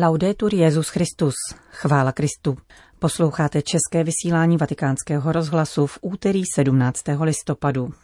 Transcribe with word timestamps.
Laudetur 0.00 0.54
Jezus 0.54 0.88
Christus, 0.88 1.34
chvála 1.70 2.12
Kristu. 2.12 2.56
Posloucháte 2.98 3.62
české 3.62 4.04
vysílání 4.04 4.56
Vatikánského 4.56 5.32
rozhlasu 5.32 5.86
v 5.86 5.98
úterý 6.00 6.42
17. 6.54 7.02
listopadu. 7.20 7.94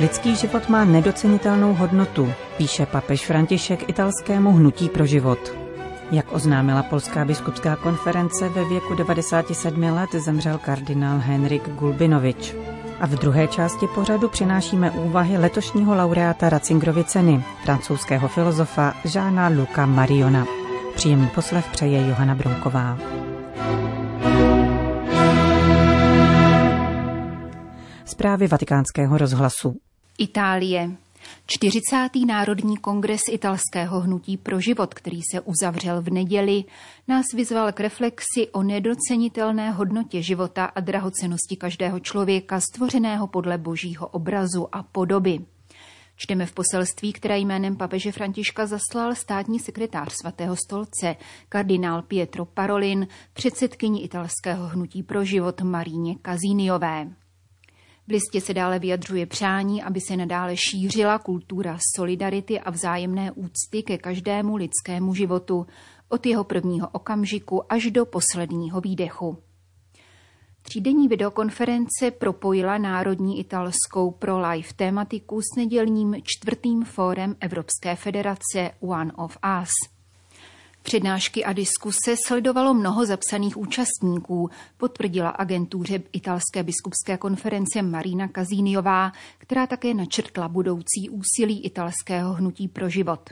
Lidský 0.00 0.36
život 0.36 0.68
má 0.68 0.84
nedocenitelnou 0.84 1.74
hodnotu, 1.74 2.32
píše 2.56 2.86
papež 2.86 3.26
František 3.26 3.88
italskému 3.88 4.52
hnutí 4.52 4.88
pro 4.88 5.06
život. 5.06 5.67
Jak 6.10 6.32
oznámila 6.32 6.82
Polská 6.82 7.24
biskupská 7.24 7.76
konference, 7.76 8.48
ve 8.48 8.64
věku 8.64 8.94
97 8.94 9.82
let 9.82 10.10
zemřel 10.12 10.58
kardinál 10.58 11.18
Henrik 11.18 11.68
Gulbinovič. 11.68 12.54
A 13.00 13.06
v 13.06 13.10
druhé 13.10 13.48
části 13.48 13.86
pořadu 13.94 14.28
přinášíme 14.28 14.90
úvahy 14.90 15.38
letošního 15.38 15.94
laureáta 15.94 16.48
Ratzingerovy 16.48 17.04
ceny, 17.04 17.44
francouzského 17.64 18.28
filozofa 18.28 18.94
Žána 19.04 19.48
Luca 19.48 19.86
Mariona. 19.86 20.46
Příjemný 20.94 21.28
poslech 21.34 21.68
přeje 21.68 22.08
Johana 22.08 22.34
Bronková. 22.34 22.98
Zprávy 28.04 28.46
vatikánského 28.46 29.18
rozhlasu. 29.18 29.74
Itálie. 30.18 30.90
40. 31.46 32.08
Národní 32.26 32.76
kongres 32.76 33.20
italského 33.30 34.00
hnutí 34.00 34.36
pro 34.36 34.60
život, 34.60 34.94
který 34.94 35.20
se 35.32 35.40
uzavřel 35.40 36.02
v 36.02 36.10
neděli, 36.10 36.64
nás 37.08 37.26
vyzval 37.34 37.72
k 37.72 37.80
reflexi 37.80 38.48
o 38.52 38.62
nedocenitelné 38.62 39.70
hodnotě 39.70 40.22
života 40.22 40.64
a 40.64 40.80
drahocenosti 40.80 41.56
každého 41.56 42.00
člověka 42.00 42.60
stvořeného 42.60 43.26
podle 43.26 43.58
božího 43.58 44.06
obrazu 44.06 44.68
a 44.72 44.82
podoby. 44.82 45.38
Čteme 46.20 46.46
v 46.46 46.52
poselství, 46.52 47.12
které 47.12 47.38
jménem 47.38 47.76
papeže 47.76 48.12
Františka 48.12 48.66
zaslal 48.66 49.14
státní 49.14 49.58
sekretář 49.58 50.12
svatého 50.12 50.56
stolce, 50.56 51.16
kardinál 51.48 52.02
Pietro 52.02 52.44
Parolin, 52.44 53.08
předsedkyni 53.32 54.02
italského 54.02 54.68
hnutí 54.68 55.02
pro 55.02 55.24
život 55.24 55.60
Maríně 55.60 56.14
Kazíniové. 56.22 57.08
V 58.08 58.10
listě 58.10 58.40
se 58.40 58.54
dále 58.54 58.78
vyjadřuje 58.78 59.26
přání, 59.26 59.82
aby 59.82 60.00
se 60.00 60.16
nadále 60.16 60.56
šířila 60.56 61.18
kultura 61.18 61.78
solidarity 61.96 62.60
a 62.60 62.70
vzájemné 62.70 63.32
úcty 63.32 63.82
ke 63.82 63.98
každému 63.98 64.56
lidskému 64.56 65.14
životu, 65.14 65.66
od 66.08 66.26
jeho 66.26 66.44
prvního 66.44 66.88
okamžiku 66.88 67.72
až 67.72 67.90
do 67.90 68.06
posledního 68.06 68.80
výdechu. 68.80 69.38
Třídenní 70.62 71.08
videokonference 71.08 72.10
propojila 72.10 72.78
Národní 72.78 73.40
italskou 73.40 74.10
pro-life 74.10 74.74
tématiku 74.74 75.40
s 75.42 75.56
nedělním 75.56 76.16
čtvrtým 76.22 76.84
fórem 76.84 77.36
Evropské 77.40 77.96
federace 77.96 78.70
One 78.80 79.12
of 79.12 79.38
Us– 79.62 79.70
Přednášky 80.88 81.44
a 81.44 81.52
diskuse 81.52 82.14
sledovalo 82.26 82.74
mnoho 82.74 83.06
zapsaných 83.06 83.56
účastníků, 83.56 84.50
potvrdila 84.76 85.28
agentuře 85.28 86.02
italské 86.12 86.62
biskupské 86.62 87.16
konference 87.16 87.82
Marina 87.82 88.28
Kazíniová, 88.28 89.12
která 89.38 89.66
také 89.66 89.94
načrtla 89.94 90.48
budoucí 90.48 91.10
úsilí 91.10 91.64
italského 91.64 92.34
hnutí 92.34 92.68
pro 92.68 92.88
život. 92.88 93.30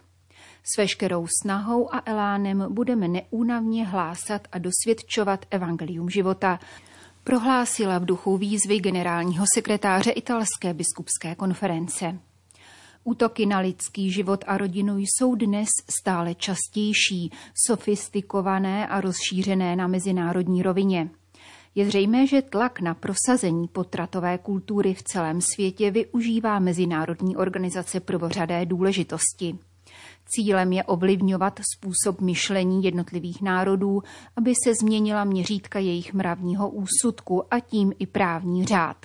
S 0.64 0.78
veškerou 0.78 1.26
snahou 1.42 1.94
a 1.94 2.02
elánem 2.06 2.66
budeme 2.70 3.08
neúnavně 3.08 3.86
hlásat 3.86 4.48
a 4.52 4.58
dosvědčovat 4.58 5.46
evangelium 5.50 6.10
života, 6.10 6.60
prohlásila 7.24 7.98
v 7.98 8.04
duchu 8.04 8.36
výzvy 8.36 8.80
generálního 8.80 9.44
sekretáře 9.54 10.10
italské 10.10 10.74
biskupské 10.74 11.34
konference. 11.34 12.18
Útoky 13.08 13.46
na 13.46 13.58
lidský 13.58 14.10
život 14.10 14.44
a 14.46 14.58
rodinu 14.58 14.98
jsou 14.98 15.34
dnes 15.34 15.68
stále 16.00 16.34
častější, 16.34 17.32
sofistikované 17.66 18.86
a 18.86 19.00
rozšířené 19.00 19.76
na 19.76 19.86
mezinárodní 19.86 20.62
rovině. 20.62 21.10
Je 21.74 21.86
zřejmé, 21.86 22.26
že 22.26 22.42
tlak 22.42 22.80
na 22.80 22.94
prosazení 22.94 23.68
potratové 23.68 24.38
kultury 24.38 24.94
v 24.94 25.02
celém 25.02 25.40
světě 25.40 25.90
využívá 25.90 26.58
Mezinárodní 26.58 27.36
organizace 27.36 28.00
prvořadé 28.00 28.66
důležitosti. 28.66 29.58
Cílem 30.24 30.72
je 30.72 30.84
ovlivňovat 30.84 31.60
způsob 31.74 32.20
myšlení 32.20 32.84
jednotlivých 32.84 33.42
národů, 33.42 34.02
aby 34.36 34.52
se 34.64 34.74
změnila 34.82 35.24
měřítka 35.24 35.78
jejich 35.78 36.14
mravního 36.14 36.70
úsudku 36.70 37.54
a 37.54 37.60
tím 37.60 37.92
i 37.98 38.06
právní 38.06 38.64
řád. 38.64 38.96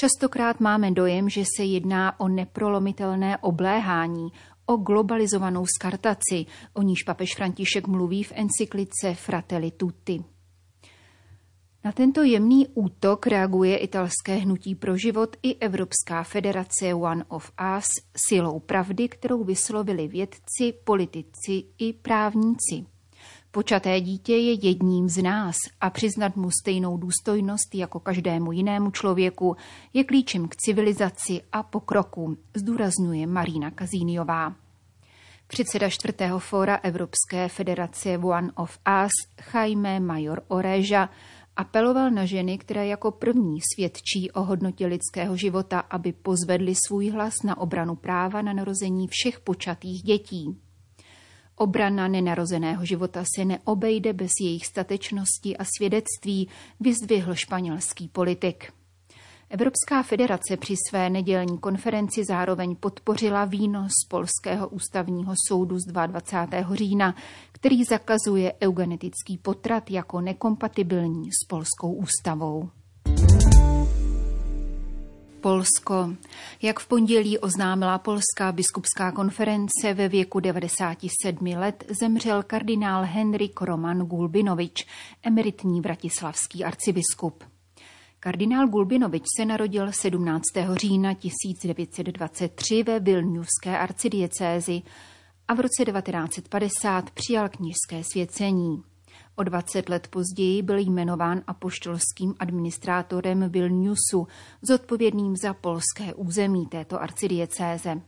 Častokrát 0.00 0.60
máme 0.60 0.90
dojem, 0.90 1.28
že 1.28 1.44
se 1.56 1.64
jedná 1.64 2.20
o 2.20 2.28
neprolomitelné 2.28 3.38
obléhání, 3.38 4.32
o 4.66 4.76
globalizovanou 4.76 5.66
skartaci, 5.66 6.46
o 6.72 6.82
níž 6.82 7.02
papež 7.02 7.34
František 7.36 7.86
mluví 7.86 8.22
v 8.22 8.32
encyklice 8.34 9.14
Fratelli 9.14 9.70
Tutti. 9.70 10.24
Na 11.84 11.92
tento 11.92 12.22
jemný 12.22 12.68
útok 12.74 13.26
reaguje 13.26 13.76
italské 13.76 14.36
hnutí 14.36 14.74
pro 14.74 14.96
život 14.96 15.36
i 15.42 15.54
Evropská 15.54 16.22
federace 16.22 16.94
One 16.94 17.24
of 17.28 17.52
Us 17.78 17.88
silou 18.26 18.60
pravdy, 18.60 19.08
kterou 19.08 19.44
vyslovili 19.44 20.08
vědci, 20.08 20.72
politici 20.84 21.64
i 21.78 21.92
právníci. 21.92 22.86
Počaté 23.52 24.00
dítě 24.00 24.36
je 24.36 24.52
jedním 24.52 25.08
z 25.08 25.22
nás 25.22 25.56
a 25.80 25.90
přiznat 25.90 26.36
mu 26.36 26.50
stejnou 26.50 26.96
důstojnost 26.96 27.74
jako 27.74 28.00
každému 28.00 28.52
jinému 28.52 28.90
člověku 28.90 29.56
je 29.92 30.04
klíčem 30.04 30.48
k 30.48 30.56
civilizaci 30.56 31.40
a 31.52 31.62
pokroku, 31.62 32.36
zdůrazňuje 32.54 33.26
Marína 33.26 33.70
Kazíniová. 33.70 34.54
Předseda 35.46 35.88
čtvrtého 35.88 36.38
fóra 36.38 36.76
Evropské 36.76 37.48
federace 37.48 38.18
One 38.18 38.52
of 38.54 38.78
Us, 39.04 39.10
Jaime 39.54 40.00
Major 40.00 40.42
Oreža, 40.48 41.10
apeloval 41.56 42.10
na 42.10 42.24
ženy, 42.24 42.58
které 42.58 42.86
jako 42.86 43.10
první 43.10 43.58
svědčí 43.74 44.30
o 44.30 44.42
hodnotě 44.42 44.86
lidského 44.86 45.36
života, 45.36 45.80
aby 45.80 46.12
pozvedli 46.12 46.74
svůj 46.86 47.10
hlas 47.10 47.34
na 47.44 47.58
obranu 47.58 47.96
práva 47.96 48.42
na 48.42 48.52
narození 48.52 49.08
všech 49.08 49.40
počatých 49.40 50.02
dětí. 50.02 50.60
Obrana 51.60 52.08
nenarozeného 52.08 52.84
života 52.84 53.24
se 53.36 53.44
neobejde 53.44 54.12
bez 54.12 54.30
jejich 54.40 54.66
statečnosti 54.66 55.56
a 55.56 55.64
svědectví, 55.76 56.48
vyzdvihl 56.80 57.34
španělský 57.34 58.08
politik. 58.08 58.72
Evropská 59.50 60.02
federace 60.02 60.56
při 60.56 60.74
své 60.88 61.10
nedělní 61.10 61.58
konferenci 61.58 62.24
zároveň 62.24 62.76
podpořila 62.76 63.44
výnos 63.44 63.92
Polského 64.08 64.68
ústavního 64.68 65.34
soudu 65.48 65.78
z 65.78 65.84
22. 65.92 66.74
října, 66.74 67.14
který 67.52 67.84
zakazuje 67.84 68.52
eugenetický 68.62 69.38
potrat 69.38 69.90
jako 69.90 70.20
nekompatibilní 70.20 71.28
s 71.32 71.46
polskou 71.48 71.92
ústavou. 71.92 72.70
Polsko. 75.40 76.14
Jak 76.62 76.80
v 76.80 76.86
pondělí 76.86 77.38
oznámila 77.38 77.98
Polská 77.98 78.52
biskupská 78.52 79.12
konference, 79.12 79.94
ve 79.94 80.08
věku 80.08 80.40
97 80.40 81.46
let 81.46 81.84
zemřel 82.00 82.42
kardinál 82.42 83.04
Henrik 83.06 83.60
Roman 83.60 83.98
Gulbinovič, 83.98 84.86
emeritní 85.22 85.80
vratislavský 85.80 86.64
arcibiskup. 86.64 87.44
Kardinál 88.20 88.68
Gulbinovič 88.68 89.24
se 89.36 89.44
narodil 89.44 89.92
17. 89.92 90.42
října 90.72 91.14
1923 91.14 92.82
ve 92.82 93.00
Vilniuské 93.00 93.78
arcidiecézi 93.78 94.82
a 95.48 95.54
v 95.54 95.60
roce 95.60 95.84
1950 95.84 97.10
přijal 97.10 97.48
kněžské 97.48 98.04
svěcení. 98.12 98.89
O 99.36 99.42
20 99.42 99.88
let 99.88 100.08
později 100.08 100.62
byl 100.62 100.78
jmenován 100.78 101.42
apoštolským 101.46 102.34
administrátorem 102.38 103.48
Vilniusu, 103.48 104.26
zodpovědným 104.62 105.36
za 105.36 105.54
polské 105.54 106.14
území 106.14 106.66
této 106.66 107.02
arcidiecéze. 107.02 108.00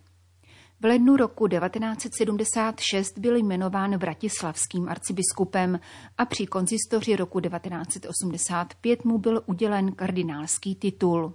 V 0.82 0.84
lednu 0.84 1.16
roku 1.16 1.48
1976 1.48 3.18
byl 3.18 3.36
jmenován 3.36 3.96
vratislavským 3.96 4.88
arcibiskupem 4.88 5.80
a 6.18 6.24
při 6.24 6.46
konzistoři 6.46 7.16
roku 7.16 7.40
1985 7.40 9.04
mu 9.04 9.18
byl 9.18 9.42
udělen 9.46 9.92
kardinálský 9.92 10.74
titul. 10.74 11.34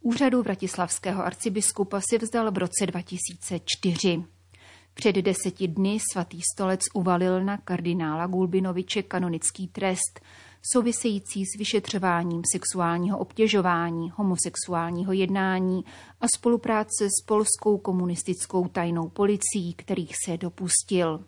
Úřadu 0.00 0.42
vratislavského 0.42 1.24
arcibiskupa 1.24 2.00
si 2.10 2.18
vzdal 2.18 2.50
v 2.50 2.58
roce 2.58 2.86
2004. 2.86 4.37
Před 5.00 5.16
deseti 5.16 5.68
dny 5.68 5.98
svatý 6.12 6.40
stolec 6.54 6.80
uvalil 6.94 7.44
na 7.44 7.56
kardinála 7.56 8.26
Gulbinoviče 8.26 9.02
kanonický 9.02 9.68
trest 9.68 10.20
související 10.72 11.44
s 11.46 11.58
vyšetřováním 11.58 12.42
sexuálního 12.52 13.18
obtěžování, 13.18 14.12
homosexuálního 14.14 15.12
jednání 15.12 15.84
a 16.20 16.26
spolupráce 16.36 17.06
s 17.06 17.24
polskou 17.26 17.78
komunistickou 17.78 18.68
tajnou 18.68 19.08
policií, 19.08 19.74
kterých 19.76 20.14
se 20.24 20.36
dopustil. 20.36 21.24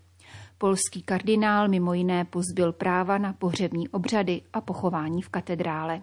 Polský 0.58 1.02
kardinál 1.02 1.68
mimo 1.68 1.94
jiné 1.94 2.24
pozbyl 2.24 2.72
práva 2.72 3.18
na 3.18 3.32
pohřební 3.32 3.88
obřady 3.88 4.42
a 4.52 4.60
pochování 4.60 5.22
v 5.22 5.28
katedrále. 5.28 6.02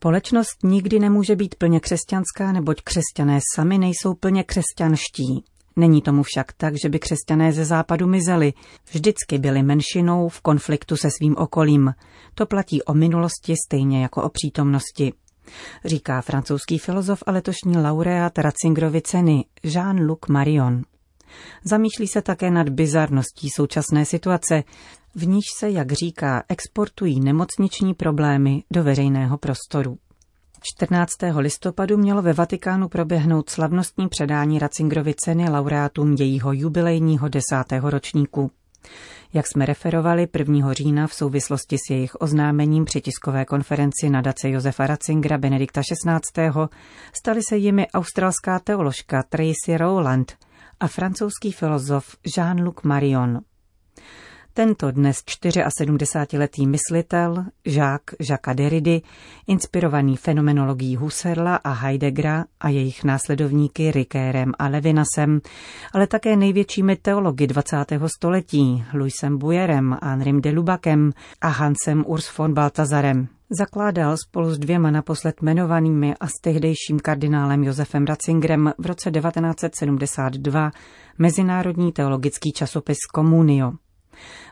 Společnost 0.00 0.56
nikdy 0.62 0.98
nemůže 0.98 1.36
být 1.36 1.54
plně 1.54 1.80
křesťanská, 1.80 2.52
neboť 2.52 2.82
křesťané 2.82 3.40
sami 3.54 3.78
nejsou 3.78 4.14
plně 4.14 4.44
křesťanští. 4.44 5.44
Není 5.76 6.02
tomu 6.02 6.22
však 6.22 6.52
tak, 6.52 6.74
že 6.82 6.88
by 6.88 6.98
křesťané 6.98 7.52
ze 7.52 7.64
západu 7.64 8.06
mizeli. 8.06 8.52
Vždycky 8.92 9.38
byli 9.38 9.62
menšinou 9.62 10.28
v 10.28 10.40
konfliktu 10.40 10.96
se 10.96 11.08
svým 11.10 11.36
okolím. 11.36 11.94
To 12.34 12.46
platí 12.46 12.82
o 12.82 12.94
minulosti 12.94 13.54
stejně 13.66 14.02
jako 14.02 14.22
o 14.22 14.28
přítomnosti. 14.28 15.12
Říká 15.84 16.20
francouzský 16.20 16.78
filozof 16.78 17.22
a 17.26 17.32
letošní 17.32 17.78
laureát 17.78 18.38
Ratzingerovy 18.38 19.02
ceny 19.02 19.44
Jean-Luc 19.64 20.18
Marion. 20.28 20.82
Zamýšlí 21.64 22.08
se 22.08 22.22
také 22.22 22.50
nad 22.50 22.68
bizarností 22.68 23.48
současné 23.56 24.04
situace, 24.04 24.64
v 25.14 25.26
níž 25.26 25.44
se, 25.58 25.70
jak 25.70 25.92
říká, 25.92 26.42
exportují 26.48 27.20
nemocniční 27.20 27.94
problémy 27.94 28.62
do 28.70 28.84
veřejného 28.84 29.38
prostoru. 29.38 29.98
14. 30.62 31.10
listopadu 31.36 31.96
mělo 31.96 32.22
ve 32.22 32.32
Vatikánu 32.32 32.88
proběhnout 32.88 33.50
slavnostní 33.50 34.08
předání 34.08 34.58
Ratzingerovy 34.58 35.14
ceny 35.14 35.50
laureátům 35.50 36.16
jejího 36.18 36.52
jubilejního 36.52 37.28
desátého 37.28 37.90
ročníku. 37.90 38.50
Jak 39.32 39.46
jsme 39.46 39.66
referovali 39.66 40.28
1. 40.38 40.72
října 40.72 41.06
v 41.06 41.14
souvislosti 41.14 41.76
s 41.78 41.90
jejich 41.90 42.20
oznámením 42.20 42.84
při 42.84 43.00
tiskové 43.00 43.44
konferenci 43.44 44.10
nadace 44.10 44.50
Josefa 44.50 44.86
Ratzingera 44.86 45.38
Benedikta 45.38 45.80
XVI. 45.80 46.50
stali 47.18 47.40
se 47.48 47.56
jimi 47.56 47.86
australská 47.94 48.58
teoložka 48.58 49.22
Tracy 49.22 49.76
Rowland 49.76 50.36
a 50.80 50.88
francouzský 50.88 51.52
filozof 51.52 52.16
Jean-Luc 52.36 52.74
Marion. 52.82 53.40
Tento 54.54 54.90
dnes 54.90 55.22
74-letý 55.22 56.66
myslitel, 56.66 57.44
žák 57.66 58.02
Jacques 58.30 58.56
Derrida, 58.56 59.06
inspirovaný 59.46 60.16
fenomenologií 60.16 60.96
Husserla 60.96 61.56
a 61.56 61.72
Heideggera 61.72 62.44
a 62.60 62.68
jejich 62.68 63.04
následovníky 63.04 63.90
Rickerem 63.90 64.52
a 64.58 64.68
Levinasem, 64.68 65.40
ale 65.94 66.06
také 66.06 66.36
největšími 66.36 66.96
teology 66.96 67.46
20. 67.46 67.76
století, 68.06 68.84
Louisem 68.94 69.38
Buyerem, 69.38 69.96
Henrym 70.02 70.40
de 70.40 70.50
Lubakem 70.50 71.12
a 71.40 71.48
Hansem 71.48 72.04
Urs 72.06 72.38
von 72.38 72.54
Baltazarem. 72.54 73.28
Zakládal 73.58 74.16
spolu 74.16 74.54
s 74.54 74.58
dvěma 74.58 74.90
naposled 74.90 75.42
jmenovanými 75.42 76.14
a 76.20 76.26
s 76.26 76.32
tehdejším 76.40 77.00
kardinálem 77.02 77.64
Josefem 77.64 78.04
Ratzingerem 78.04 78.72
v 78.78 78.86
roce 78.86 79.10
1972 79.10 80.70
Mezinárodní 81.18 81.92
teologický 81.92 82.52
časopis 82.52 82.98
Communio. 83.14 83.72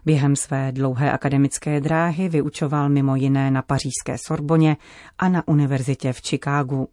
Během 0.06 0.36
své 0.36 0.72
dlouhé 0.72 1.12
akademické 1.12 1.80
dráhy 1.80 2.28
vyučoval 2.28 2.88
mimo 2.88 3.16
jiné 3.16 3.50
na 3.50 3.62
pařížské 3.62 4.16
Sorboně 4.26 4.76
a 5.18 5.28
na 5.28 5.48
univerzitě 5.48 6.12
v 6.12 6.20
Chicagu. 6.20 6.88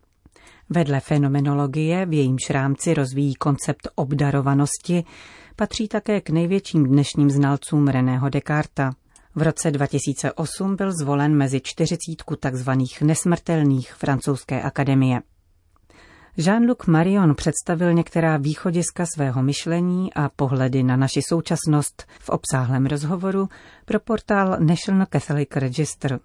Vedle 0.69 0.99
fenomenologie, 0.99 2.05
v 2.05 2.13
jejímž 2.13 2.49
rámci 2.49 2.93
rozvíjí 2.93 3.35
koncept 3.35 3.87
obdarovanosti, 3.95 5.03
patří 5.55 5.87
také 5.87 6.21
k 6.21 6.29
největším 6.29 6.83
dnešním 6.83 7.29
znalcům 7.29 7.87
Reného 7.87 8.29
Descarta. 8.29 8.91
V 9.35 9.41
roce 9.41 9.71
2008 9.71 10.75
byl 10.75 10.91
zvolen 11.01 11.35
mezi 11.35 11.61
čtyřicítku 11.63 12.35
tzv. 12.35 12.71
nesmrtelných 13.01 13.93
francouzské 13.93 14.61
akademie. 14.61 15.21
Jean-Luc 16.37 16.87
Marion 16.87 17.35
představil 17.35 17.93
některá 17.93 18.37
východiska 18.37 19.05
svého 19.15 19.43
myšlení 19.43 20.13
a 20.13 20.29
pohledy 20.29 20.83
na 20.83 20.95
naši 20.95 21.21
současnost 21.29 22.07
v 22.19 22.29
obsáhlém 22.29 22.85
rozhovoru 22.85 23.49
pro 23.85 23.99
portál 23.99 24.57
National 24.59 25.05
Catholic 25.11 25.49
Register. 25.55 26.19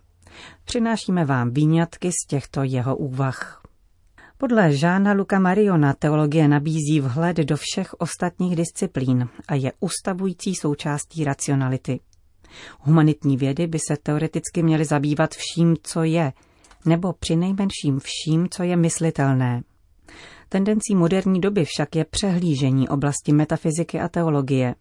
Přinášíme 0.65 1.25
vám 1.25 1.51
výňatky 1.51 2.11
z 2.13 2.27
těchto 2.29 2.63
jeho 2.63 2.97
úvah. 2.97 3.63
Podle 4.39 4.73
Žána 4.73 5.13
Luka 5.13 5.39
Mariona 5.39 5.93
teologie 5.93 6.49
nabízí 6.49 7.01
vhled 7.01 7.37
do 7.37 7.57
všech 7.57 7.95
ostatních 7.95 8.57
disciplín 8.57 9.29
a 9.49 9.55
je 9.55 9.73
ustavující 9.81 10.55
součástí 10.55 11.25
racionality. 11.25 12.01
Humanitní 12.81 13.37
vědy 13.37 13.67
by 13.67 13.79
se 13.79 13.97
teoreticky 14.03 14.63
měly 14.63 14.85
zabývat 14.85 15.35
vším, 15.35 15.77
co 15.83 16.03
je, 16.03 16.33
nebo 16.85 17.13
přinejmenším 17.13 18.01
vším, 18.01 18.49
co 18.51 18.63
je 18.63 18.77
myslitelné. 18.77 19.63
Tendencí 20.49 20.95
moderní 20.95 21.41
doby 21.41 21.65
však 21.65 21.97
je 21.97 22.05
přehlížení 22.05 22.89
oblasti 22.89 23.33
metafyziky 23.33 24.01
a 24.01 24.09
teologie. 24.09 24.75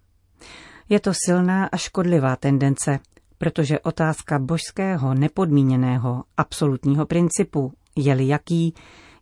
Je 0.89 0.99
to 0.99 1.11
silná 1.25 1.65
a 1.65 1.77
škodlivá 1.77 2.35
tendence, 2.35 2.99
protože 3.37 3.79
otázka 3.79 4.39
božského 4.39 5.13
nepodmíněného 5.13 6.23
absolutního 6.37 7.05
principu, 7.05 7.73
je-li 7.95 8.27
jaký, 8.27 8.73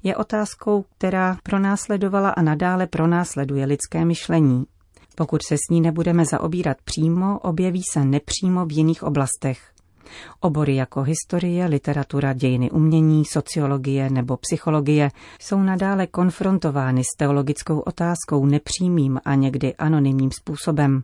je 0.04 0.16
otázkou, 0.16 0.86
která 0.98 1.38
pronásledovala 1.44 2.30
a 2.30 2.42
nadále 2.42 2.88
pronásleduje 2.88 3.66
lidské 3.66 4.06
myšlení. 4.06 4.66
Pokud 5.16 5.42
se 5.48 5.56
s 5.58 5.70
ní 5.72 5.82
nebudeme 5.82 6.26
zaobírat 6.26 6.78
přímo, 6.84 7.40
objeví 7.40 7.82
se 7.94 8.06
nepřímo 8.06 8.66
v 8.66 8.72
jiných 8.72 9.04
oblastech. 9.04 9.77
Obory 10.40 10.76
jako 10.76 11.02
historie, 11.02 11.66
literatura, 11.66 12.34
dějiny 12.34 12.72
umění, 12.72 13.26
sociologie 13.26 14.10
nebo 14.10 14.38
psychologie 14.38 15.12
jsou 15.40 15.60
nadále 15.60 16.08
konfrontovány 16.08 17.04
s 17.04 17.18
teologickou 17.18 17.80
otázkou 17.80 18.46
nepřímým 18.46 19.20
a 19.26 19.36
někdy 19.36 19.76
anonymním 19.76 20.32
způsobem, 20.32 21.04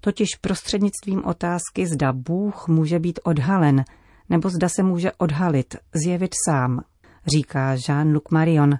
totiž 0.00 0.28
prostřednictvím 0.40 1.24
otázky, 1.24 1.86
zda 1.86 2.12
Bůh 2.12 2.68
může 2.68 2.98
být 2.98 3.20
odhalen, 3.22 3.84
nebo 4.28 4.50
zda 4.50 4.68
se 4.68 4.82
může 4.82 5.12
odhalit, 5.12 5.76
zjevit 5.94 6.30
sám, 6.48 6.80
říká 7.26 7.74
Jean-Luc 7.74 8.22
Marion, 8.30 8.78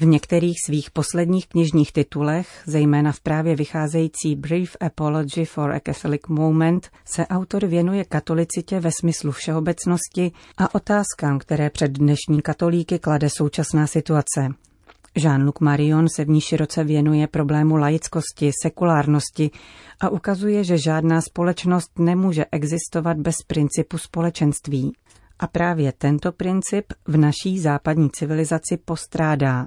v 0.00 0.04
některých 0.04 0.56
svých 0.66 0.90
posledních 0.90 1.46
knižních 1.46 1.92
titulech, 1.92 2.62
zejména 2.66 3.12
v 3.12 3.20
právě 3.20 3.56
vycházející 3.56 4.36
Brief 4.36 4.76
Apology 4.80 5.44
for 5.44 5.72
a 5.72 5.80
Catholic 5.80 6.20
Moment, 6.28 6.90
se 7.04 7.26
autor 7.26 7.66
věnuje 7.66 8.04
katolicitě 8.04 8.80
ve 8.80 8.90
smyslu 9.00 9.32
všeobecnosti 9.32 10.32
a 10.56 10.74
otázkám, 10.74 11.38
které 11.38 11.70
před 11.70 11.92
dnešní 11.92 12.42
katolíky 12.42 12.98
klade 12.98 13.28
současná 13.30 13.86
situace. 13.86 14.48
Jean-Luc 15.16 15.60
Marion 15.60 16.08
se 16.16 16.24
v 16.24 16.28
ní 16.28 16.40
široce 16.40 16.84
věnuje 16.84 17.26
problému 17.26 17.76
laickosti, 17.76 18.50
sekulárnosti 18.62 19.50
a 20.00 20.08
ukazuje, 20.08 20.64
že 20.64 20.78
žádná 20.78 21.20
společnost 21.20 21.98
nemůže 21.98 22.44
existovat 22.52 23.16
bez 23.16 23.36
principu 23.46 23.98
společenství. 23.98 24.92
A 25.38 25.46
právě 25.46 25.92
tento 25.92 26.32
princip 26.32 26.84
v 27.06 27.16
naší 27.16 27.58
západní 27.58 28.10
civilizaci 28.10 28.76
postrádá. 28.84 29.66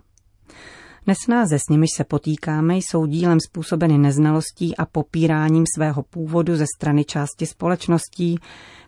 Nesnáze, 1.08 1.60
s 1.60 1.70
nimiž 1.70 1.90
se 1.98 2.04
potýkáme, 2.04 2.78
jsou 2.78 3.06
dílem 3.06 3.40
způsobeny 3.40 3.98
neznalostí 3.98 4.78
a 4.78 4.86
popíráním 4.86 5.64
svého 5.76 6.04
původu 6.04 6.56
ze 6.56 6.66
strany 6.78 7.06
části 7.06 7.46
společností, 7.46 8.40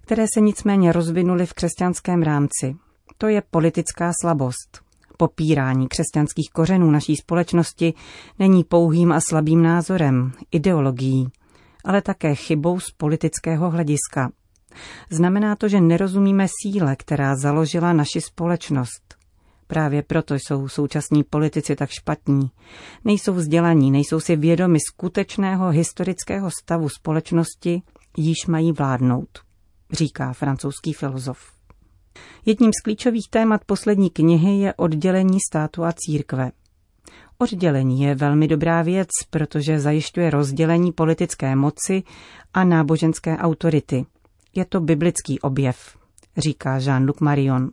které 0.01 0.25
se 0.33 0.41
nicméně 0.41 0.91
rozvinuly 0.91 1.45
v 1.45 1.53
křesťanském 1.53 2.23
rámci. 2.23 2.75
To 3.17 3.27
je 3.27 3.41
politická 3.51 4.11
slabost. 4.21 4.81
Popírání 5.17 5.87
křesťanských 5.87 6.49
kořenů 6.53 6.91
naší 6.91 7.15
společnosti 7.15 7.93
není 8.39 8.63
pouhým 8.63 9.11
a 9.11 9.21
slabým 9.21 9.63
názorem, 9.63 10.31
ideologií, 10.51 11.27
ale 11.85 12.01
také 12.01 12.35
chybou 12.35 12.79
z 12.79 12.91
politického 12.97 13.69
hlediska. 13.69 14.31
Znamená 15.09 15.55
to, 15.55 15.67
že 15.67 15.81
nerozumíme 15.81 16.47
síle, 16.61 16.95
která 16.95 17.35
založila 17.35 17.93
naši 17.93 18.21
společnost. 18.21 19.14
Právě 19.67 20.03
proto 20.03 20.35
jsou 20.35 20.67
současní 20.67 21.23
politici 21.23 21.75
tak 21.75 21.89
špatní. 21.89 22.51
Nejsou 23.05 23.33
vzdělaní, 23.33 23.91
nejsou 23.91 24.19
si 24.19 24.35
vědomi 24.35 24.79
skutečného 24.79 25.69
historického 25.69 26.51
stavu 26.63 26.89
společnosti, 26.89 27.81
již 28.17 28.45
mají 28.47 28.71
vládnout, 28.71 29.29
říká 29.91 30.33
francouzský 30.33 30.93
filozof. 30.93 31.37
Jedním 32.45 32.71
z 32.79 32.83
klíčových 32.83 33.29
témat 33.29 33.61
poslední 33.65 34.09
knihy 34.09 34.59
je 34.59 34.73
oddělení 34.73 35.39
státu 35.49 35.83
a 35.83 35.93
církve. 35.95 36.51
Oddělení 37.37 38.01
je 38.01 38.15
velmi 38.15 38.47
dobrá 38.47 38.81
věc, 38.81 39.07
protože 39.29 39.79
zajišťuje 39.79 40.29
rozdělení 40.29 40.91
politické 40.91 41.55
moci 41.55 42.03
a 42.53 42.63
náboženské 42.63 43.37
autority. 43.37 44.05
Je 44.55 44.65
to 44.65 44.79
biblický 44.79 45.39
objev, 45.39 45.97
říká 46.37 46.77
Jean-Luc 46.79 47.15
Marion. 47.21 47.69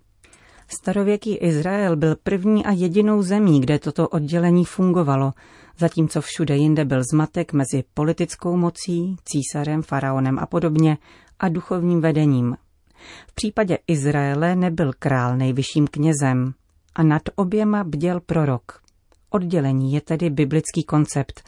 Starověký 0.75 1.37
Izrael 1.37 1.97
byl 1.97 2.17
první 2.23 2.65
a 2.67 2.71
jedinou 2.73 3.23
zemí, 3.23 3.61
kde 3.61 3.79
toto 3.79 4.09
oddělení 4.09 4.65
fungovalo, 4.65 5.33
zatímco 5.79 6.21
všude 6.21 6.57
jinde 6.57 6.85
byl 6.85 7.03
zmatek 7.13 7.53
mezi 7.53 7.85
politickou 7.95 8.57
mocí, 8.57 9.17
císařem, 9.25 9.83
faraonem 9.83 10.39
a 10.39 10.47
podobně 10.47 10.99
a 11.39 11.49
duchovním 11.49 12.01
vedením. 12.01 12.57
V 13.29 13.35
případě 13.35 13.79
Izraele 13.87 14.57
nebyl 14.57 14.93
král 14.99 15.37
nejvyšším 15.37 15.87
knězem 15.87 16.55
a 16.95 17.03
nad 17.03 17.23
oběma 17.35 17.85
bděl 17.85 18.21
prorok. 18.21 18.81
Oddělení 19.31 19.93
je 19.93 20.01
tedy 20.01 20.31
biblický 20.31 20.85
koncept 20.85 21.43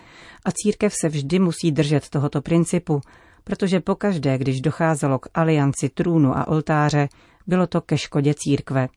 a 0.44 0.50
církev 0.52 0.94
se 1.00 1.08
vždy 1.08 1.38
musí 1.38 1.72
držet 1.72 2.08
tohoto 2.08 2.42
principu, 2.42 3.00
protože 3.44 3.80
pokaždé, 3.80 4.38
když 4.38 4.60
docházelo 4.60 5.18
k 5.18 5.28
alianci 5.34 5.88
trůnu 5.88 6.36
a 6.36 6.48
oltáře, 6.48 7.08
bylo 7.46 7.66
to 7.66 7.80
ke 7.80 7.98
škodě 7.98 8.34
církve. 8.36 8.88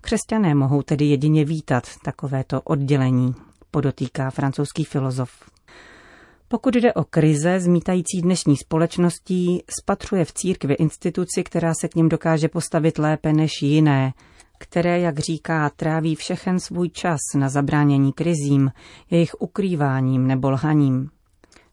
Křesťané 0.00 0.54
mohou 0.54 0.82
tedy 0.82 1.04
jedině 1.04 1.44
vítat 1.44 1.84
takovéto 2.04 2.60
oddělení, 2.60 3.34
podotýká 3.70 4.30
francouzský 4.30 4.84
filozof. 4.84 5.30
Pokud 6.48 6.76
jde 6.76 6.92
o 6.94 7.04
krize 7.04 7.60
zmítající 7.60 8.22
dnešní 8.22 8.56
společností, 8.56 9.62
spatřuje 9.80 10.24
v 10.24 10.32
církvi 10.32 10.74
instituci, 10.74 11.44
která 11.44 11.72
se 11.80 11.88
k 11.88 11.94
ním 11.94 12.08
dokáže 12.08 12.48
postavit 12.48 12.98
lépe 12.98 13.32
než 13.32 13.50
jiné, 13.62 14.12
které, 14.58 15.00
jak 15.00 15.18
říká, 15.18 15.70
tráví 15.76 16.14
všechen 16.14 16.60
svůj 16.60 16.88
čas 16.88 17.18
na 17.36 17.48
zabránění 17.48 18.12
krizím, 18.12 18.70
jejich 19.10 19.34
ukrýváním 19.38 20.26
nebo 20.26 20.50
lhaním. 20.50 21.10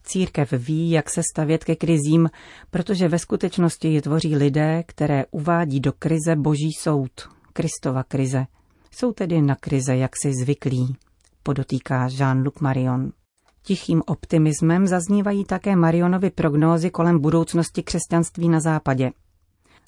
Církev 0.03 0.51
ví, 0.51 0.91
jak 0.91 1.09
se 1.09 1.21
stavět 1.33 1.63
ke 1.63 1.75
krizím, 1.75 2.29
protože 2.71 3.07
ve 3.07 3.19
skutečnosti 3.19 3.93
je 3.93 4.01
tvoří 4.01 4.35
lidé, 4.35 4.83
které 4.87 5.25
uvádí 5.31 5.79
do 5.79 5.93
krize 5.93 6.35
boží 6.35 6.71
soud, 6.79 7.11
Kristova 7.57 8.03
krize. 8.03 8.45
Jsou 8.91 9.11
tedy 9.11 9.41
na 9.41 9.55
krize 9.55 9.95
jaksi 9.95 10.33
zvyklí, 10.43 10.95
podotýká 11.43 12.07
Jean-Luc 12.07 12.53
Marion. 12.61 13.11
Tichým 13.63 14.01
optimismem 14.05 14.87
zaznívají 14.87 15.45
také 15.45 15.75
Marionovy 15.75 16.29
prognózy 16.29 16.89
kolem 16.89 17.19
budoucnosti 17.19 17.83
křesťanství 17.83 18.49
na 18.49 18.59
západě. 18.59 19.11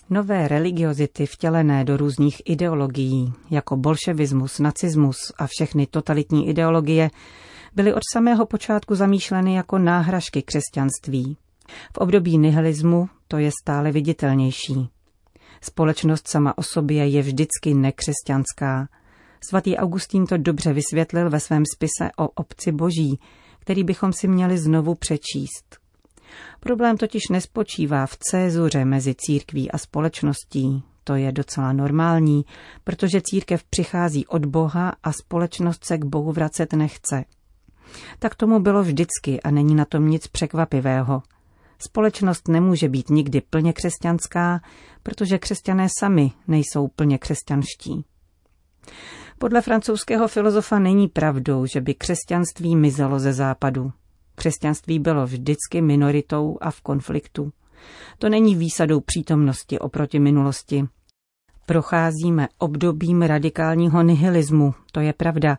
Nové 0.09 0.47
religiozity 0.47 1.25
vtělené 1.25 1.83
do 1.83 1.97
různých 1.97 2.41
ideologií, 2.45 3.33
jako 3.49 3.77
bolševismus, 3.77 4.59
nacismus 4.59 5.17
a 5.37 5.47
všechny 5.47 5.85
totalitní 5.87 6.49
ideologie, 6.49 7.09
byly 7.75 7.93
od 7.93 8.01
samého 8.13 8.45
počátku 8.45 8.95
zamýšleny 8.95 9.55
jako 9.55 9.77
náhražky 9.77 10.41
křesťanství. 10.41 11.37
V 11.93 11.97
období 11.97 12.37
nihilismu 12.37 13.09
to 13.27 13.37
je 13.37 13.51
stále 13.63 13.91
viditelnější. 13.91 14.89
Společnost 15.61 16.27
sama 16.27 16.57
o 16.57 16.63
sobě 16.63 17.07
je 17.07 17.21
vždycky 17.21 17.73
nekřesťanská. 17.73 18.87
Svatý 19.49 19.77
Augustín 19.77 20.25
to 20.25 20.37
dobře 20.37 20.73
vysvětlil 20.73 21.29
ve 21.29 21.39
svém 21.39 21.63
spise 21.75 22.09
o 22.17 22.27
obci 22.27 22.71
boží, 22.71 23.19
který 23.59 23.83
bychom 23.83 24.13
si 24.13 24.27
měli 24.27 24.57
znovu 24.57 24.95
přečíst. 24.95 25.77
Problém 26.59 26.97
totiž 26.97 27.21
nespočívá 27.31 28.05
v 28.05 28.17
cézuře 28.17 28.85
mezi 28.85 29.15
církví 29.17 29.71
a 29.71 29.77
společností. 29.77 30.83
To 31.03 31.15
je 31.15 31.31
docela 31.31 31.73
normální, 31.73 32.45
protože 32.83 33.21
církev 33.21 33.63
přichází 33.63 34.27
od 34.27 34.45
Boha 34.45 34.93
a 35.03 35.13
společnost 35.13 35.85
se 35.85 35.97
k 35.97 36.05
Bohu 36.05 36.31
vracet 36.31 36.73
nechce. 36.73 37.23
Tak 38.19 38.35
tomu 38.35 38.59
bylo 38.59 38.83
vždycky 38.83 39.41
a 39.41 39.51
není 39.51 39.75
na 39.75 39.85
tom 39.85 40.09
nic 40.09 40.27
překvapivého. 40.27 41.23
Společnost 41.79 42.47
nemůže 42.47 42.89
být 42.89 43.09
nikdy 43.09 43.41
plně 43.41 43.73
křesťanská, 43.73 44.61
protože 45.03 45.37
křesťané 45.37 45.87
sami 45.99 46.31
nejsou 46.47 46.87
plně 46.87 47.17
křesťanští. 47.17 48.05
Podle 49.37 49.61
francouzského 49.61 50.27
filozofa 50.27 50.79
není 50.79 51.07
pravdou, 51.07 51.65
že 51.65 51.81
by 51.81 51.93
křesťanství 51.93 52.75
mizelo 52.75 53.19
ze 53.19 53.33
západu. 53.33 53.91
Křesťanství 54.35 54.99
bylo 54.99 55.25
vždycky 55.25 55.81
minoritou 55.81 56.57
a 56.61 56.71
v 56.71 56.81
konfliktu. 56.81 57.51
To 58.19 58.29
není 58.29 58.55
výsadou 58.55 58.99
přítomnosti 58.99 59.79
oproti 59.79 60.19
minulosti. 60.19 60.83
Procházíme 61.65 62.47
obdobím 62.57 63.21
radikálního 63.21 64.03
nihilismu, 64.03 64.73
to 64.91 64.99
je 64.99 65.13
pravda, 65.13 65.57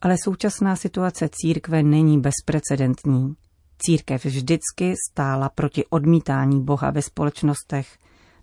ale 0.00 0.16
současná 0.24 0.76
situace 0.76 1.28
církve 1.32 1.82
není 1.82 2.20
bezprecedentní. 2.20 3.34
Církev 3.78 4.24
vždycky 4.24 4.94
stála 5.10 5.48
proti 5.48 5.84
odmítání 5.86 6.64
Boha 6.64 6.90
ve 6.90 7.02
společnostech, 7.02 7.98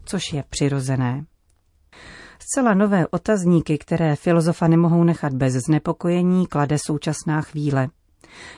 což 0.05 0.33
je 0.33 0.43
přirozené. 0.49 1.25
Zcela 2.39 2.73
nové 2.73 3.07
otazníky, 3.07 3.77
které 3.77 4.15
filozofa 4.15 4.67
nemohou 4.67 5.03
nechat 5.03 5.33
bez 5.33 5.53
znepokojení, 5.53 6.47
klade 6.47 6.77
současná 6.85 7.41
chvíle. 7.41 7.89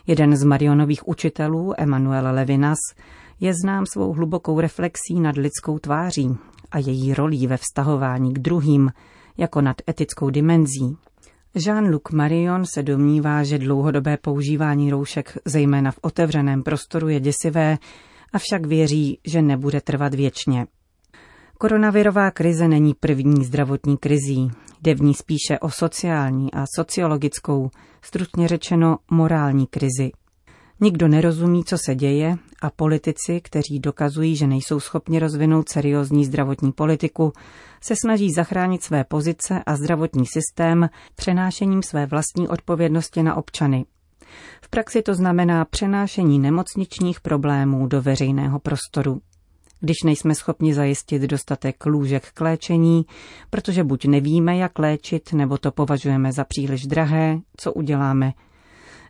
Jeden 0.07 0.35
z 0.35 0.43
Marionových 0.43 1.07
učitelů, 1.07 1.73
Emanuel 1.77 2.35
Levinas, 2.35 2.77
je 3.39 3.53
znám 3.53 3.85
svou 3.85 4.13
hlubokou 4.13 4.59
reflexí 4.59 5.19
nad 5.19 5.35
lidskou 5.37 5.79
tváří 5.79 6.37
a 6.71 6.77
její 6.77 7.13
rolí 7.13 7.47
ve 7.47 7.57
vztahování 7.57 8.33
k 8.33 8.39
druhým, 8.39 8.91
jako 9.37 9.61
nad 9.61 9.75
etickou 9.89 10.29
dimenzí. 10.29 10.97
Jean-Luc 11.55 12.01
Marion 12.13 12.65
se 12.65 12.83
domnívá, 12.83 13.43
že 13.43 13.57
dlouhodobé 13.57 14.17
používání 14.17 14.91
roušek, 14.91 15.37
zejména 15.45 15.91
v 15.91 15.99
otevřeném 16.01 16.63
prostoru, 16.63 17.09
je 17.09 17.19
děsivé, 17.19 17.77
avšak 18.33 18.65
věří, 18.65 19.19
že 19.25 19.41
nebude 19.41 19.81
trvat 19.81 20.13
věčně. 20.13 20.65
Koronavirová 21.57 22.31
krize 22.31 22.67
není 22.67 22.93
první 22.93 23.45
zdravotní 23.45 23.97
krizí. 23.97 24.51
Jde 24.81 24.95
v 24.95 25.01
ní 25.01 25.13
spíše 25.13 25.59
o 25.59 25.69
sociální 25.69 26.53
a 26.53 26.65
sociologickou, 26.75 27.69
stručně 28.01 28.47
řečeno 28.47 28.97
morální 29.11 29.67
krizi. 29.67 30.11
Nikdo 30.79 31.07
nerozumí, 31.07 31.63
co 31.63 31.77
se 31.85 31.95
děje 31.95 32.35
a 32.61 32.69
politici, 32.69 33.41
kteří 33.43 33.79
dokazují, 33.79 34.35
že 34.35 34.47
nejsou 34.47 34.79
schopni 34.79 35.19
rozvinout 35.19 35.69
seriózní 35.69 36.25
zdravotní 36.25 36.71
politiku, 36.71 37.33
se 37.81 37.93
snaží 38.01 38.31
zachránit 38.31 38.83
své 38.83 39.03
pozice 39.03 39.63
a 39.65 39.75
zdravotní 39.75 40.25
systém 40.25 40.89
přenášením 41.15 41.83
své 41.83 42.05
vlastní 42.05 42.47
odpovědnosti 42.47 43.23
na 43.23 43.35
občany. 43.35 43.85
V 44.61 44.69
praxi 44.69 45.01
to 45.01 45.15
znamená 45.15 45.65
přenášení 45.65 46.39
nemocničních 46.39 47.21
problémů 47.21 47.87
do 47.87 48.01
veřejného 48.01 48.59
prostoru 48.59 49.21
když 49.85 50.03
nejsme 50.05 50.35
schopni 50.35 50.73
zajistit 50.73 51.21
dostatek 51.21 51.85
lůžek 51.85 52.31
k 52.33 52.41
léčení, 52.41 53.05
protože 53.49 53.83
buď 53.83 54.05
nevíme, 54.05 54.57
jak 54.57 54.79
léčit, 54.79 55.33
nebo 55.33 55.57
to 55.57 55.71
považujeme 55.71 56.31
za 56.31 56.43
příliš 56.43 56.85
drahé, 56.85 57.39
co 57.57 57.73
uděláme. 57.73 58.33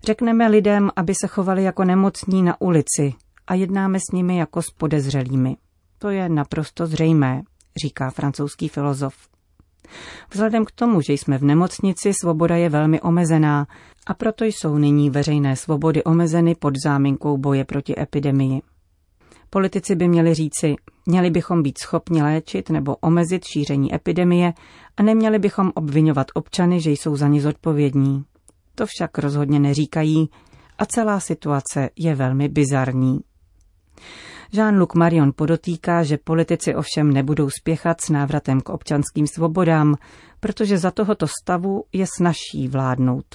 Řekneme 0.06 0.48
lidem, 0.48 0.90
aby 0.96 1.14
se 1.22 1.28
chovali 1.28 1.64
jako 1.64 1.84
nemocní 1.84 2.44
na 2.44 2.62
ulici 2.62 3.14
a 3.48 3.54
jednáme 3.54 4.00
s 4.00 4.12
nimi 4.14 4.38
jako 4.38 4.62
s 4.62 4.72
podezřelými. 4.72 5.58
To 5.98 6.10
je 6.10 6.30
naprosto 6.30 6.88
zřejmé, 6.88 7.42
říká 7.84 8.10
francouzský 8.10 8.68
filozof. 8.68 9.16
Vzhledem 10.32 10.66
k 10.66 10.72
tomu, 10.72 11.02
že 11.02 11.14
jsme 11.14 11.38
v 11.38 11.44
nemocnici, 11.44 12.12
svoboda 12.22 12.56
je 12.56 12.70
velmi 12.70 13.02
omezená 13.02 13.68
a 14.08 14.14
proto 14.14 14.46
jsou 14.46 14.78
nyní 14.78 15.10
veřejné 15.10 15.56
svobody 15.56 16.04
omezeny 16.04 16.56
pod 16.56 16.74
záminkou 16.84 17.38
boje 17.38 17.66
proti 17.66 18.00
epidemii. 18.00 18.62
Politici 19.50 19.96
by 19.96 20.08
měli 20.08 20.34
říci, 20.34 20.76
měli 21.06 21.30
bychom 21.30 21.64
být 21.64 21.78
schopni 21.78 22.24
léčit 22.24 22.70
nebo 22.70 22.96
omezit 22.96 23.46
šíření 23.46 23.96
epidemie 23.96 24.54
a 24.98 25.04
neměli 25.04 25.40
bychom 25.40 25.72
obvinovat 25.76 26.28
občany, 26.34 26.82
že 26.82 26.92
jsou 26.92 27.16
za 27.16 27.28
ně 27.28 27.42
zodpovědní. 27.42 28.26
To 28.76 28.86
však 28.86 29.18
rozhodně 29.18 29.60
neříkají 29.60 30.30
a 30.78 30.86
celá 30.86 31.20
situace 31.20 31.90
je 31.96 32.16
velmi 32.16 32.50
bizarní. 32.50 33.20
Jean-Luc 34.54 34.98
Marion 34.98 35.32
podotýká, 35.36 36.04
že 36.04 36.18
politici 36.18 36.76
ovšem 36.76 37.14
nebudou 37.14 37.50
spěchat 37.50 38.02
s 38.02 38.10
návratem 38.10 38.62
k 38.62 38.70
občanským 38.70 39.28
svobodám, 39.28 39.96
protože 40.40 40.78
za 40.78 40.92
tohoto 40.92 41.28
stavu 41.42 41.84
je 41.94 42.06
snažší 42.18 42.68
vládnout. 42.68 43.26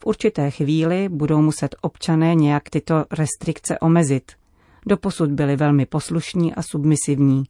V 0.00 0.06
určité 0.06 0.50
chvíli 0.50 1.08
budou 1.08 1.40
muset 1.40 1.76
občané 1.80 2.34
nějak 2.34 2.70
tyto 2.70 3.04
restrikce 3.10 3.78
omezit– 3.78 4.32
Doposud 4.88 5.30
byli 5.30 5.56
velmi 5.56 5.86
poslušní 5.86 6.54
a 6.54 6.62
submisivní. 6.62 7.44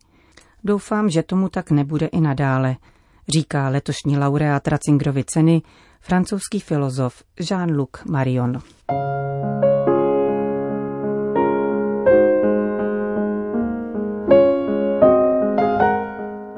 Doufám, 0.65 1.11
že 1.11 1.23
tomu 1.23 1.49
tak 1.49 1.71
nebude 1.71 2.07
i 2.07 2.21
nadále, 2.21 2.77
říká 3.29 3.69
letošní 3.69 4.19
laureát 4.19 4.69
Ratzingerovy 4.69 5.25
ceny, 5.25 5.63
francouzský 6.07 6.61
filozof 6.61 7.23
Jean-Luc 7.41 7.91
Marion. 8.11 8.63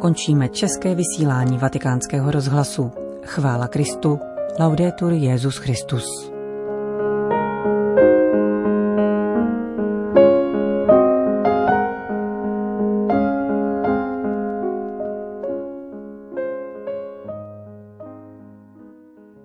Končíme 0.01 0.49
české 0.49 0.95
vysílání 0.95 1.59
vatikánského 1.59 2.31
rozhlasu. 2.31 2.91
Chvála 3.25 3.69
Kristu. 3.69 4.19
Laudetur 4.61 5.13
Jezus 5.13 5.57
Christus. 5.57 6.38